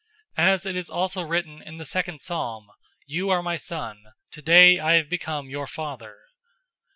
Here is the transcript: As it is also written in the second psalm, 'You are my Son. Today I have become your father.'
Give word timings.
As 0.37 0.65
it 0.65 0.75
is 0.75 0.89
also 0.89 1.21
written 1.21 1.61
in 1.61 1.77
the 1.77 1.85
second 1.85 2.21
psalm, 2.21 2.71
'You 3.05 3.29
are 3.29 3.43
my 3.43 3.55
Son. 3.55 4.01
Today 4.31 4.79
I 4.79 4.93
have 4.95 5.09
become 5.11 5.47
your 5.47 5.67
father.' 5.67 6.17